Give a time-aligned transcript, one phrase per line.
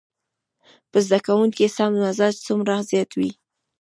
[0.91, 3.31] په زده کوونکي کې سم مزاج څومره زيات وي.